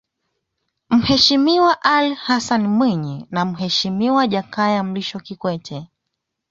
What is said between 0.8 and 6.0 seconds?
Mheshimiwa Alli Hassani Mwinyi na Mheshimiwa Jakaya Mrisho Kikwete